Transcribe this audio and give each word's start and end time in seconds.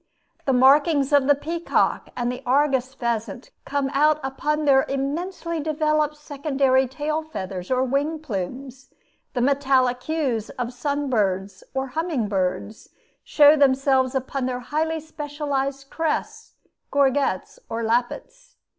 The 0.45 0.53
markings 0.53 1.13
of 1.13 1.27
the 1.27 1.35
peacock 1.35 2.09
and 2.15 2.31
the 2.31 2.41
argus 2.43 2.95
pheasant 2.95 3.51
come 3.65 3.91
out 3.93 4.19
upon 4.23 4.65
their 4.65 4.83
immensely 4.89 5.59
developed 5.59 6.17
secondary 6.17 6.87
tail 6.87 7.21
feathers 7.21 7.69
or 7.69 7.83
wing 7.83 8.17
plumes; 8.17 8.89
the 9.35 9.41
metallic 9.41 10.01
hues 10.01 10.49
of 10.57 10.73
sun 10.73 11.07
birds, 11.11 11.63
or 11.75 11.89
humming 11.89 12.27
birds, 12.27 12.89
show 13.23 13.55
themselves 13.55 14.15
upon 14.15 14.47
their 14.47 14.61
highly 14.61 14.99
specialized 14.99 15.91
crests, 15.91 16.55
gorgets, 16.89 17.59
or 17.69 17.83
lappets. 17.83 18.55